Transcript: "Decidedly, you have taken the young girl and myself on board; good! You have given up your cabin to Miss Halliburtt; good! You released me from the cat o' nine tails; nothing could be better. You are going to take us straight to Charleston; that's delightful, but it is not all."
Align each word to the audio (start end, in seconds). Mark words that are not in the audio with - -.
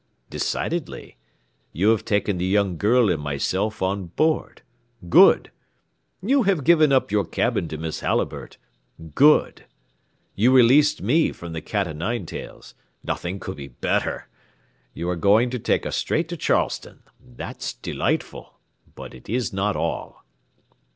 "Decidedly, 0.31 1.17
you 1.73 1.89
have 1.89 2.03
taken 2.03 2.39
the 2.39 2.45
young 2.45 2.75
girl 2.75 3.07
and 3.11 3.21
myself 3.21 3.83
on 3.83 4.07
board; 4.07 4.63
good! 5.09 5.51
You 6.23 6.41
have 6.41 6.63
given 6.63 6.91
up 6.91 7.11
your 7.11 7.23
cabin 7.23 7.67
to 7.67 7.77
Miss 7.77 7.99
Halliburtt; 7.99 8.57
good! 9.13 9.65
You 10.33 10.55
released 10.55 11.03
me 11.03 11.31
from 11.31 11.53
the 11.53 11.61
cat 11.61 11.87
o' 11.87 11.93
nine 11.93 12.25
tails; 12.25 12.73
nothing 13.03 13.39
could 13.39 13.57
be 13.57 13.67
better. 13.67 14.27
You 14.95 15.07
are 15.07 15.15
going 15.15 15.51
to 15.51 15.59
take 15.59 15.85
us 15.85 15.97
straight 15.97 16.27
to 16.29 16.35
Charleston; 16.37 17.03
that's 17.23 17.71
delightful, 17.71 18.59
but 18.95 19.13
it 19.13 19.29
is 19.29 19.53
not 19.53 19.75
all." 19.75 20.25